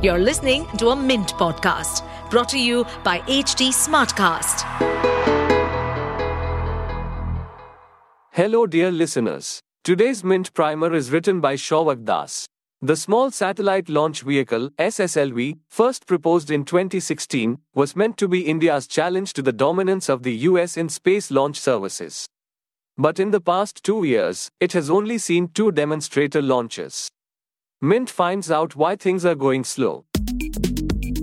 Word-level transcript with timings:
You're 0.00 0.20
listening 0.20 0.64
to 0.76 0.90
a 0.90 0.94
Mint 0.96 1.32
podcast 1.34 2.04
brought 2.30 2.48
to 2.50 2.58
you 2.60 2.84
by 3.02 3.18
HT 3.22 3.70
Smartcast. 3.70 4.62
Hello, 8.30 8.64
dear 8.68 8.92
listeners. 8.92 9.58
Today's 9.82 10.22
Mint 10.22 10.54
Primer 10.54 10.94
is 10.94 11.10
written 11.10 11.40
by 11.40 11.56
Shouvik 11.56 12.04
Das. 12.04 12.46
The 12.80 12.94
Small 12.94 13.32
Satellite 13.32 13.88
Launch 13.88 14.22
Vehicle, 14.22 14.70
SSLV, 14.78 15.58
first 15.68 16.06
proposed 16.06 16.48
in 16.48 16.64
2016, 16.64 17.58
was 17.74 17.96
meant 17.96 18.16
to 18.18 18.28
be 18.28 18.42
India's 18.42 18.86
challenge 18.86 19.32
to 19.32 19.42
the 19.42 19.52
dominance 19.52 20.08
of 20.08 20.22
the 20.22 20.36
US 20.46 20.76
in 20.76 20.88
space 20.88 21.32
launch 21.32 21.58
services. 21.58 22.28
But 22.96 23.18
in 23.18 23.32
the 23.32 23.40
past 23.40 23.82
two 23.82 24.04
years, 24.04 24.48
it 24.60 24.74
has 24.74 24.90
only 24.90 25.18
seen 25.18 25.48
two 25.48 25.72
demonstrator 25.72 26.40
launches. 26.40 27.10
Mint 27.80 28.10
finds 28.10 28.50
out 28.50 28.74
why 28.74 28.96
things 28.96 29.24
are 29.24 29.36
going 29.36 29.62
slow. 29.62 30.04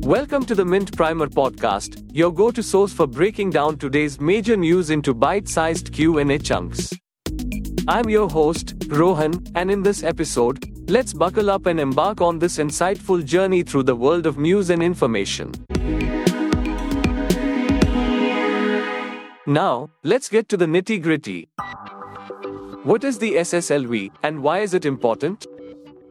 Welcome 0.00 0.44
to 0.44 0.54
the 0.54 0.66
Mint 0.66 0.94
Primer 0.94 1.26
podcast, 1.26 2.06
your 2.12 2.30
go-to 2.30 2.62
source 2.62 2.92
for 2.92 3.06
breaking 3.06 3.48
down 3.48 3.78
today's 3.78 4.20
major 4.20 4.54
news 4.54 4.90
into 4.90 5.14
bite-sized 5.14 5.94
Q&A 5.94 6.38
chunks. 6.38 6.92
I'm 7.88 8.10
your 8.10 8.28
host, 8.28 8.74
Rohan, 8.88 9.42
and 9.54 9.70
in 9.70 9.82
this 9.82 10.02
episode, 10.02 10.62
let's 10.90 11.14
buckle 11.14 11.48
up 11.48 11.64
and 11.64 11.80
embark 11.80 12.20
on 12.20 12.38
this 12.38 12.58
insightful 12.58 13.24
journey 13.24 13.62
through 13.62 13.84
the 13.84 13.96
world 13.96 14.26
of 14.26 14.36
news 14.36 14.68
and 14.68 14.82
information. 14.82 15.52
Now, 19.46 19.88
let's 20.02 20.28
get 20.28 20.50
to 20.50 20.58
the 20.58 20.66
nitty-gritty. 20.66 21.48
What 22.84 23.04
is 23.04 23.18
the 23.18 23.36
SSLV 23.36 24.10
and 24.22 24.42
why 24.42 24.58
is 24.58 24.74
it 24.74 24.84
important? 24.84 25.46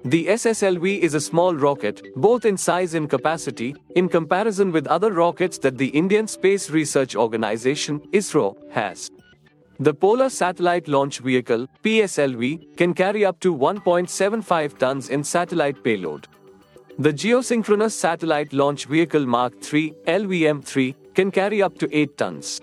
The 0.04 0.26
SSLV 0.26 1.00
is 1.00 1.14
a 1.14 1.22
small 1.22 1.54
rocket, 1.54 2.02
both 2.16 2.46
in 2.46 2.58
size 2.58 2.96
and 2.96 3.08
capacity, 3.08 3.76
in 3.96 4.10
comparison 4.10 4.72
with 4.72 4.88
other 4.88 5.12
rockets 5.14 5.60
that 5.60 5.78
the 5.78 5.90
Indian 5.90 6.28
Space 6.28 6.72
Research 6.72 7.16
Organization, 7.16 8.00
ISRO, 8.12 8.56
has. 8.72 9.12
The 9.80 9.94
Polar 9.94 10.30
Satellite 10.30 10.88
Launch 10.88 11.20
Vehicle, 11.20 11.68
PSLV, 11.84 12.76
can 12.78 12.96
carry 12.96 13.24
up 13.26 13.40
to 13.42 13.56
1.75 13.56 14.80
tons 14.80 15.10
in 15.10 15.24
satellite 15.24 15.84
payload. 15.84 16.28
The 16.98 17.14
Geosynchronous 17.14 17.92
Satellite 17.92 18.54
Launch 18.54 18.86
Vehicle 18.86 19.28
Mark 19.28 19.54
III, 19.72 19.94
LVM3, 20.08 20.96
can 21.14 21.30
carry 21.30 21.62
up 21.62 21.78
to 21.78 21.88
8 21.96 22.18
tons. 22.18 22.60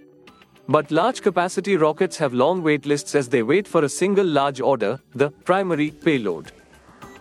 But 0.69 0.91
large 0.91 1.23
capacity 1.23 1.77
rockets 1.77 2.17
have 2.19 2.35
long 2.35 2.65
wait 2.65 2.85
lists 2.85 3.15
as 3.15 3.29
they 3.29 3.45
wait 3.45 3.69
for 3.69 3.85
a 3.85 3.89
single 3.89 4.27
large 4.27 4.61
order, 4.61 4.99
the 5.15 5.31
primary 5.31 5.93
payload. 5.93 6.51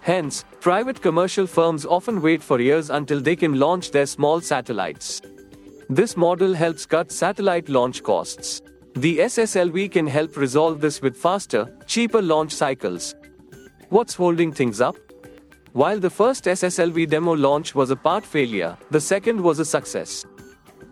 Hence, 0.07 0.45
private 0.61 1.01
commercial 1.01 1.45
firms 1.45 1.85
often 1.85 2.21
wait 2.21 2.41
for 2.41 2.61
years 2.61 2.89
until 2.89 3.19
they 3.19 3.35
can 3.35 3.59
launch 3.59 3.91
their 3.91 4.05
small 4.05 4.39
satellites. 4.39 5.21
This 5.89 6.15
model 6.15 6.53
helps 6.53 6.85
cut 6.85 7.11
satellite 7.11 7.67
launch 7.67 8.03
costs. 8.03 8.61
The 8.95 9.17
SSLV 9.17 9.91
can 9.91 10.07
help 10.07 10.37
resolve 10.37 10.79
this 10.79 11.01
with 11.01 11.17
faster, 11.17 11.77
cheaper 11.87 12.21
launch 12.21 12.53
cycles. 12.53 13.15
What's 13.89 14.15
holding 14.15 14.53
things 14.53 14.79
up? 14.79 14.95
While 15.73 15.99
the 15.99 16.09
first 16.09 16.45
SSLV 16.45 17.09
demo 17.09 17.33
launch 17.35 17.75
was 17.75 17.91
a 17.91 17.97
part 17.97 18.25
failure, 18.25 18.77
the 18.89 19.01
second 19.01 19.41
was 19.41 19.59
a 19.59 19.65
success. 19.65 20.25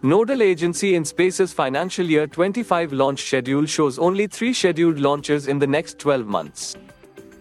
Nodal 0.03 0.41
Agency 0.41 0.93
IN-SPACe's 0.93 1.53
financial 1.53 2.05
year 2.05 2.27
25 2.27 2.91
launch 2.91 3.23
schedule 3.23 3.65
shows 3.65 3.97
only 3.97 4.27
three 4.27 4.51
scheduled 4.51 4.99
launches 4.99 5.47
in 5.47 5.57
the 5.57 5.67
next 5.67 5.99
12 5.99 6.27
months. 6.27 6.75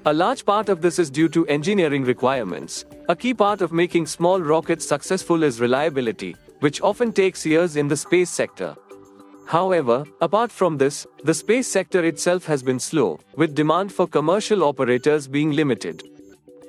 A 0.06 0.12
large 0.12 0.44
part 0.44 0.68
of 0.68 0.82
this 0.82 0.98
is 0.98 1.08
due 1.08 1.30
to 1.30 1.46
engineering 1.46 2.04
requirements. 2.04 2.84
A 3.08 3.16
key 3.16 3.32
part 3.32 3.62
of 3.62 3.72
making 3.72 4.04
small 4.04 4.38
rockets 4.38 4.86
successful 4.86 5.42
is 5.42 5.62
reliability, 5.62 6.36
which 6.60 6.82
often 6.82 7.10
takes 7.10 7.46
years 7.46 7.76
in 7.76 7.88
the 7.88 7.96
space 7.96 8.28
sector. 8.28 8.76
However, 9.46 10.04
apart 10.20 10.52
from 10.52 10.76
this, 10.76 11.06
the 11.22 11.32
space 11.32 11.66
sector 11.66 12.04
itself 12.04 12.44
has 12.44 12.62
been 12.62 12.78
slow, 12.78 13.18
with 13.36 13.54
demand 13.54 13.94
for 13.94 14.06
commercial 14.06 14.64
operators 14.64 15.26
being 15.26 15.52
limited. 15.52 16.02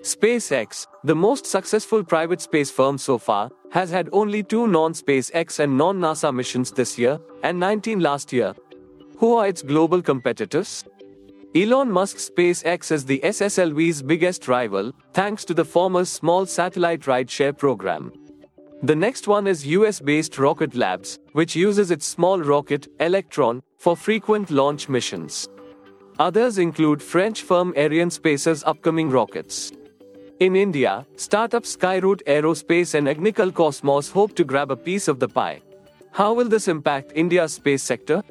SpaceX, 0.02 0.88
the 1.04 1.16
most 1.16 1.46
successful 1.46 2.06
private 2.06 2.40
space 2.40 2.72
firm 2.72 2.98
so 2.98 3.18
far, 3.18 3.52
has 3.70 3.92
had 3.92 4.08
only 4.14 4.44
two 4.44 4.66
non 4.66 4.94
SpaceX 4.94 5.59
and 5.59 5.78
non 5.78 6.00
NASA 6.00 6.34
missions 6.34 6.72
this 6.72 6.98
year, 6.98 7.20
and 7.44 7.59
19 7.59 8.00
last 8.00 8.32
year. 8.32 8.56
Who 9.18 9.36
are 9.36 9.48
its 9.48 9.62
global 9.62 10.02
competitors? 10.02 10.86
Elon 11.58 11.90
Musk's 11.90 12.30
SpaceX 12.30 12.92
is 12.92 13.06
the 13.06 13.22
SSLV's 13.24 14.02
biggest 14.02 14.50
rival, 14.50 14.92
thanks 15.14 15.46
to 15.46 15.54
the 15.54 15.64
former's 15.64 16.10
small 16.10 16.46
satellite 16.46 17.04
rideshare 17.04 17.58
program. 17.58 18.12
The 18.84 18.96
next 18.98 19.30
one 19.30 19.48
is 19.48 19.66
US 19.68 20.02
based 20.02 20.38
Rocket 20.38 20.76
Labs, 20.76 21.18
which 21.32 21.56
uses 21.56 21.92
its 21.92 22.06
small 22.06 22.42
rocket, 22.42 22.90
Electron, 23.00 23.64
for 23.78 23.96
frequent 23.96 24.52
launch 24.52 24.90
missions. 24.90 25.48
Others 26.20 26.58
include 26.58 27.02
French 27.02 27.44
firm 27.44 27.72
Arianespace's 27.78 28.62
upcoming 28.66 29.10
rockets. 29.10 29.72
In 30.42 30.58
India, 30.58 31.06
startups 31.16 31.78
Skyroot 31.78 32.22
Aerospace 32.28 32.96
and 32.96 33.08
Agnikul 33.08 33.54
Cosmos 33.54 34.12
hope 34.12 34.36
to 34.36 34.44
grab 34.44 34.72
a 34.72 34.76
piece 34.76 35.08
of 35.08 35.22
the 35.22 35.30
pie. 35.30 35.62
How 36.12 36.34
will 36.34 36.50
this 36.50 36.68
impact 36.68 37.14
India's 37.16 37.54
space 37.54 37.84
sector? 37.84 38.24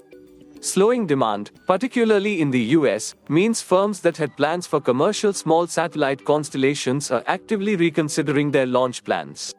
Slowing 0.64 1.06
demand, 1.06 1.50
particularly 1.66 2.40
in 2.40 2.50
the 2.50 2.72
US, 2.78 3.14
means 3.28 3.60
firms 3.60 4.00
that 4.00 4.16
had 4.16 4.34
plans 4.34 4.66
for 4.66 4.80
commercial 4.80 5.34
small 5.34 5.66
satellite 5.66 6.24
constellations 6.24 7.10
are 7.10 7.22
actively 7.26 7.76
reconsidering 7.76 8.50
their 8.50 8.64
launch 8.64 9.04
plans. 9.04 9.54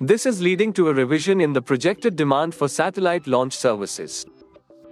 This 0.00 0.26
is 0.26 0.42
leading 0.42 0.72
to 0.72 0.88
a 0.88 0.94
revision 0.94 1.40
in 1.40 1.52
the 1.52 1.62
projected 1.62 2.16
demand 2.16 2.56
for 2.56 2.66
satellite 2.66 3.28
launch 3.28 3.56
services. 3.56 4.26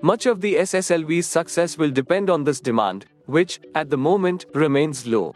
Much 0.03 0.27
of 0.27 0.41
the 0.41 0.55
SSLV's 0.55 1.27
success 1.27 1.77
will 1.77 1.91
depend 1.91 2.31
on 2.31 2.45
this 2.45 2.61
demand, 2.61 3.07
which, 3.27 3.59
at 3.75 3.91
the 3.91 3.99
moment, 3.99 4.47
remains 4.55 5.05
low. 5.05 5.35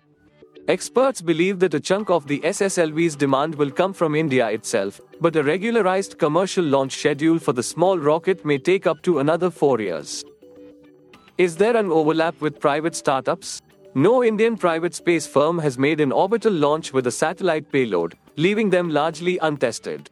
Experts 0.66 1.20
believe 1.20 1.58
that 1.58 1.74
a 1.74 1.80
chunk 1.80 2.08
of 2.08 2.26
the 2.26 2.40
SSLV's 2.40 3.16
demand 3.16 3.54
will 3.54 3.70
come 3.70 3.92
from 3.92 4.14
India 4.14 4.48
itself, 4.48 4.98
but 5.20 5.36
a 5.36 5.42
regularized 5.42 6.18
commercial 6.18 6.64
launch 6.64 6.96
schedule 6.96 7.38
for 7.38 7.52
the 7.52 7.62
small 7.62 7.98
rocket 7.98 8.46
may 8.46 8.56
take 8.56 8.86
up 8.86 9.02
to 9.02 9.18
another 9.18 9.50
four 9.50 9.78
years. 9.78 10.24
Is 11.36 11.54
there 11.54 11.76
an 11.76 11.92
overlap 11.92 12.40
with 12.40 12.58
private 12.60 12.96
startups? 12.96 13.60
No 13.94 14.24
Indian 14.24 14.56
private 14.56 14.94
space 14.94 15.26
firm 15.26 15.58
has 15.58 15.76
made 15.76 16.00
an 16.00 16.10
orbital 16.10 16.52
launch 16.52 16.94
with 16.94 17.06
a 17.06 17.12
satellite 17.12 17.70
payload, 17.70 18.16
leaving 18.36 18.70
them 18.70 18.88
largely 18.88 19.36
untested. 19.42 20.08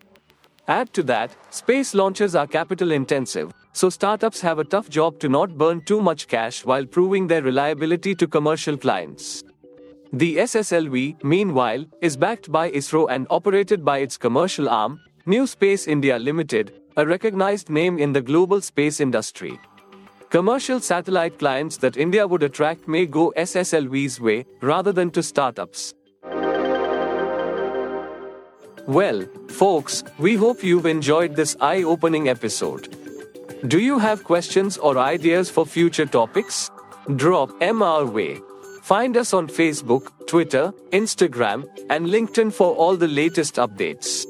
Add 0.69 0.93
to 0.93 1.03
that, 1.05 1.35
space 1.49 1.95
launches 1.95 2.35
are 2.35 2.47
capital 2.47 2.93
intensive, 2.93 3.55
so 3.73 3.89
startups 3.89 4.43
have 4.43 4.59
a 4.59 4.65
tough 4.65 4.91
job 4.91 5.19
to 5.21 5.31
not 5.31 5.57
burn 5.57 5.81
too 5.81 6.03
much 6.03 6.29
cash 6.29 6.63
while 6.63 6.85
proving 6.85 7.27
their 7.27 7.41
reliability 7.41 8.15
to 8.17 8.27
commercial 8.27 8.77
clients. 8.77 9.43
The 10.15 10.37
SSLV, 10.37 11.25
meanwhile, 11.25 11.87
is 12.03 12.19
backed 12.19 12.53
by 12.53 12.71
ISRO 12.71 13.07
and 13.09 13.27
operated 13.31 13.83
by 13.83 13.99
its 14.01 14.19
commercial 14.19 14.69
arm, 14.69 15.01
New 15.25 15.47
Space 15.47 15.87
India 15.89 16.19
Limited, 16.19 16.75
a 16.99 17.07
recognized 17.07 17.71
name 17.71 17.99
in 17.99 18.13
the 18.13 18.21
global 18.21 18.61
space 18.61 19.01
industry. 19.01 19.59
Commercial 20.29 20.81
satellite 20.81 21.39
clients 21.39 21.79
that 21.79 21.97
India 21.97 22.27
would 22.27 22.43
attract 22.43 22.87
may 22.87 23.07
go 23.07 23.33
SSLV's 23.39 24.21
way 24.21 24.45
rather 24.61 24.93
than 24.93 25.11
to 25.13 25.23
startups. 25.23 25.95
Well, 28.87 29.27
folks, 29.49 30.05
we 30.19 30.35
hope 30.37 30.63
you've 30.63 30.85
enjoyed 30.85 31.37
this 31.37 31.57
eye 31.59 31.85
opening 31.85 32.29
episode. 32.29 32.95
Do 33.67 33.79
you 33.79 33.99
have 33.99 34.25
questions 34.25 34.77
or 34.77 34.99
ideas 34.99 35.49
for 35.49 35.65
future 35.65 36.05
topics? 36.05 36.71
Drop 37.17 37.51
our 37.63 38.05
way. 38.05 38.43
Find 38.83 39.17
us 39.17 39.33
on 39.33 39.47
Facebook, 39.47 40.11
Twitter, 40.27 40.75
Instagram, 40.91 41.65
and 41.89 42.07
LinkedIn 42.07 42.53
for 42.53 42.75
all 42.75 42.97
the 42.97 43.07
latest 43.07 43.55
updates. 43.55 44.27